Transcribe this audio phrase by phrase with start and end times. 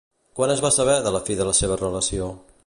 [0.37, 2.33] Quan es va saber de la fi de la seva relació?